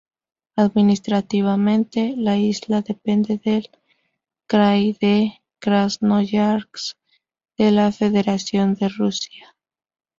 [0.57, 3.69] Administrativamente, la isla depende del
[4.47, 6.95] krai de Krasnoyarsk
[7.59, 9.55] de la Federación de Rusia.